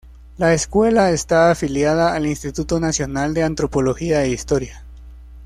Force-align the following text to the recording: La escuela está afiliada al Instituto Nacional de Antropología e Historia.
La 0.39 0.55
escuela 0.55 1.11
está 1.11 1.51
afiliada 1.51 2.15
al 2.15 2.25
Instituto 2.25 2.79
Nacional 2.79 3.35
de 3.35 3.43
Antropología 3.43 4.23
e 4.23 4.29
Historia. 4.29 4.81